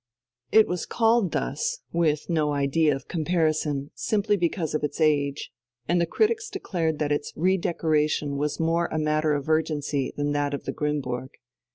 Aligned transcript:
It 0.51 0.67
was 0.67 0.87
called 0.87 1.31
thus, 1.31 1.81
with 1.93 2.27
no 2.27 2.53
idea 2.53 2.95
of 2.95 3.07
comparison, 3.07 3.91
simply 3.93 4.35
because 4.35 4.73
of 4.73 4.83
its 4.83 4.99
age, 4.99 5.51
and 5.87 6.01
the 6.01 6.07
critics 6.07 6.49
declared 6.49 6.97
that 6.97 7.11
its 7.11 7.31
redecoration 7.35 8.35
was 8.37 8.59
more 8.59 8.87
a 8.87 8.97
matter 8.97 9.35
of 9.35 9.47
urgency 9.47 10.11
than 10.17 10.31
that 10.31 10.55
of 10.55 10.63
the 10.63 10.73
Grimmburg. 10.73 11.29